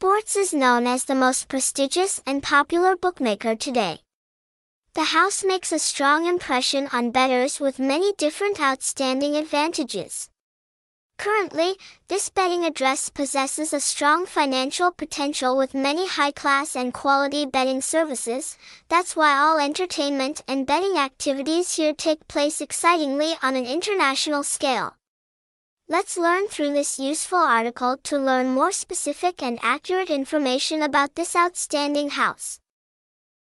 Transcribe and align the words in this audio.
Bsports 0.00 0.34
is 0.34 0.54
known 0.54 0.86
as 0.86 1.04
the 1.04 1.14
most 1.14 1.46
prestigious 1.48 2.22
and 2.24 2.42
popular 2.42 2.96
bookmaker 2.96 3.54
today. 3.54 3.98
The 4.94 5.12
house 5.12 5.44
makes 5.44 5.72
a 5.72 5.78
strong 5.78 6.24
impression 6.24 6.88
on 6.90 7.10
bettors 7.10 7.60
with 7.60 7.78
many 7.78 8.14
different 8.14 8.58
outstanding 8.58 9.36
advantages. 9.36 10.30
Currently, 11.18 11.74
this 12.08 12.30
betting 12.30 12.64
address 12.64 13.10
possesses 13.10 13.74
a 13.74 13.80
strong 13.80 14.24
financial 14.24 14.90
potential 14.90 15.54
with 15.58 15.74
many 15.74 16.08
high-class 16.08 16.76
and 16.76 16.94
quality 16.94 17.44
betting 17.44 17.82
services. 17.82 18.56
That's 18.88 19.14
why 19.14 19.36
all 19.36 19.58
entertainment 19.58 20.40
and 20.48 20.66
betting 20.66 20.96
activities 20.96 21.76
here 21.76 21.92
take 21.92 22.26
place 22.26 22.62
excitingly 22.62 23.34
on 23.42 23.54
an 23.54 23.66
international 23.66 24.44
scale. 24.44 24.94
Let's 25.90 26.16
learn 26.16 26.46
through 26.46 26.72
this 26.72 27.00
useful 27.00 27.40
article 27.40 27.96
to 28.04 28.16
learn 28.16 28.54
more 28.54 28.70
specific 28.70 29.42
and 29.42 29.58
accurate 29.60 30.08
information 30.08 30.82
about 30.82 31.16
this 31.16 31.34
outstanding 31.34 32.10
house. 32.10 32.60